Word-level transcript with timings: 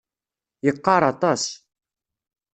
Yeqqar 0.65 1.01
aṭas. 1.11 1.43